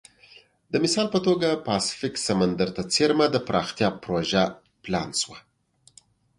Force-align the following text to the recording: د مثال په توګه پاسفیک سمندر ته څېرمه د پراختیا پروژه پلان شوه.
د 0.71 0.73
مثال 0.83 1.07
په 1.15 1.19
توګه 1.27 1.61
پاسفیک 1.67 2.15
سمندر 2.27 2.69
ته 2.75 2.81
څېرمه 2.93 3.25
د 3.31 3.37
پراختیا 3.47 3.89
پروژه 4.03 4.43
پلان 4.83 5.09
شوه. 5.21 5.37